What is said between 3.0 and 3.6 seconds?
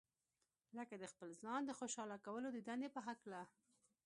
هکله.